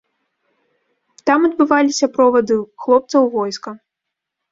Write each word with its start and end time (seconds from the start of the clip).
Там 1.29 1.39
адбываліся 1.49 2.09
провады 2.15 2.57
хлопца 2.87 3.13
ў 3.13 3.27
войска. 3.37 3.69